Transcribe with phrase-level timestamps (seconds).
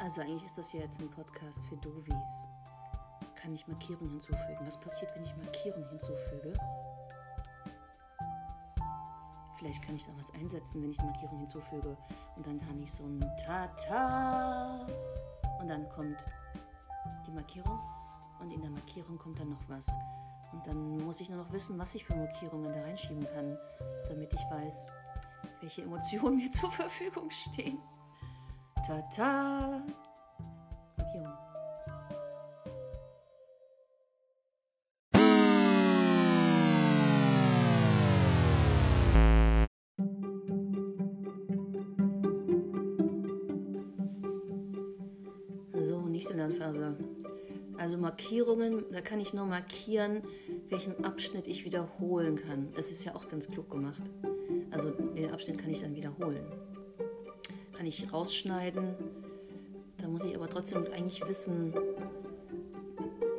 [0.00, 2.48] Also eigentlich ist das ja jetzt ein Podcast für Dovis.
[3.34, 4.58] Kann ich Markierungen hinzufügen?
[4.64, 6.54] Was passiert, wenn ich Markierungen hinzufüge?
[9.58, 11.98] Vielleicht kann ich da was einsetzen, wenn ich eine Markierung hinzufüge.
[12.34, 14.86] Und dann kann ich so ein Tata.
[15.60, 16.24] Und dann kommt
[17.26, 17.78] die Markierung.
[18.40, 19.86] Und in der Markierung kommt dann noch was.
[20.52, 23.58] Und dann muss ich nur noch wissen, was ich für Markierungen da reinschieben kann,
[24.08, 24.88] damit ich weiß,
[25.60, 27.78] welche Emotionen mir zur Verfügung stehen.
[28.86, 29.82] Tata.
[45.78, 46.96] So, nächste Lernphase.
[47.76, 50.22] Also Markierungen, da kann ich nur markieren,
[50.68, 52.68] welchen Abschnitt ich wiederholen kann.
[52.74, 54.02] Das ist ja auch ganz klug gemacht.
[54.70, 56.44] Also den Abschnitt kann ich dann wiederholen.
[57.80, 58.94] Kann ich rausschneiden.
[59.96, 61.72] Da muss ich aber trotzdem eigentlich wissen,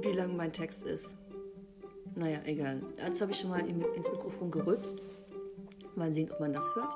[0.00, 1.16] wie lang mein Text ist.
[2.14, 2.80] Naja, egal.
[3.04, 5.02] Jetzt habe ich schon mal ins Mikrofon gerülpst.
[5.96, 6.94] Mal sehen, ob man das hört.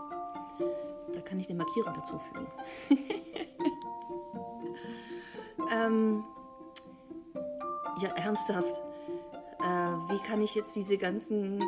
[1.13, 2.47] Da kann ich eine Markierung dazu fügen.
[5.75, 6.23] ähm,
[8.01, 8.83] ja, ernsthaft.
[9.59, 11.61] Äh, wie kann ich jetzt diese ganzen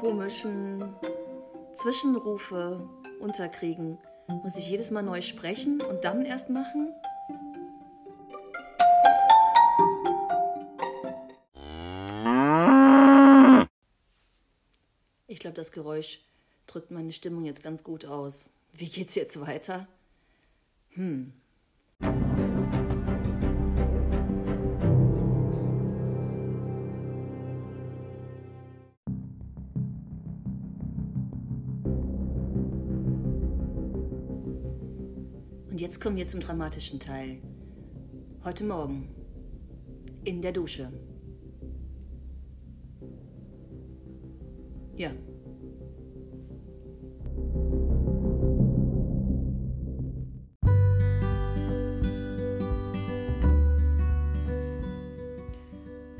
[0.00, 0.94] komischen
[1.74, 3.98] Zwischenrufe unterkriegen?
[4.28, 6.92] Muss ich jedes Mal neu sprechen und dann erst machen?
[15.28, 16.20] Ich glaube, das Geräusch
[16.66, 18.50] drückt meine Stimmung jetzt ganz gut aus.
[18.72, 19.86] Wie geht's jetzt weiter?
[20.90, 21.32] Hm.
[35.76, 37.36] Und jetzt kommen wir zum dramatischen Teil.
[38.44, 39.14] Heute Morgen.
[40.24, 40.90] In der Dusche.
[44.96, 45.10] Ja.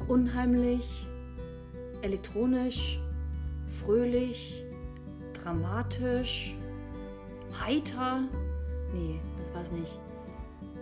[0.06, 1.06] Unheimlich,
[2.02, 3.00] elektronisch,
[3.68, 4.66] fröhlich,
[5.32, 6.54] dramatisch,
[7.64, 8.28] heiter.
[8.92, 10.00] Nee, das war's nicht.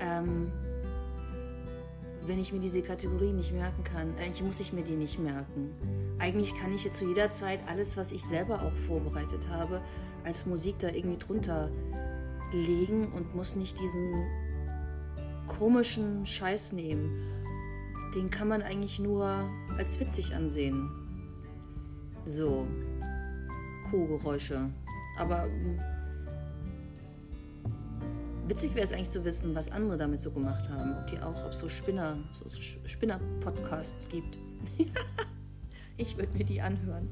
[0.01, 0.53] Ähm,
[2.27, 5.71] wenn ich mir diese Kategorie nicht merken kann, eigentlich muss ich mir die nicht merken.
[6.19, 9.83] Eigentlich kann ich jetzt zu jeder Zeit alles, was ich selber auch vorbereitet habe,
[10.25, 11.71] als Musik da irgendwie drunter
[12.53, 14.25] legen und muss nicht diesen
[15.47, 17.11] komischen Scheiß nehmen.
[18.15, 19.27] Den kann man eigentlich nur
[19.77, 20.91] als witzig ansehen.
[22.25, 22.67] So,
[23.91, 24.71] Kuhgeräusche.
[25.19, 25.47] Aber
[28.47, 30.95] Witzig wäre es eigentlich zu wissen, was andere damit so gemacht haben.
[30.99, 32.45] Ob die auch, ob so Spinner, so
[32.85, 34.37] Spinner-Podcasts gibt.
[35.97, 37.09] ich würde mir die anhören.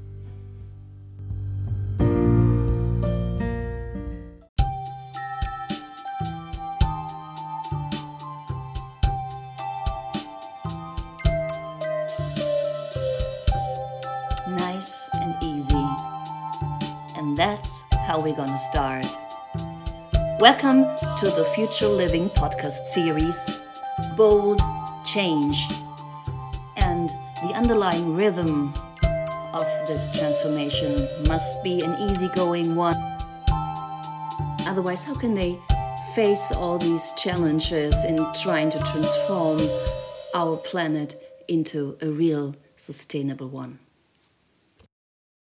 [14.47, 15.73] Nice and easy.
[17.17, 19.22] And that's how we're gonna start.
[20.43, 20.83] Welcome
[21.19, 23.61] to the Future Living podcast series
[24.17, 24.59] Bold
[25.05, 25.55] Change.
[26.75, 27.07] And
[27.41, 28.73] the underlying rhythm
[29.53, 32.97] of this transformation must be an easygoing one.
[34.67, 35.61] Otherwise, how can they
[36.13, 39.61] face all these challenges in trying to transform
[40.35, 41.15] our planet
[41.47, 43.79] into a real sustainable one?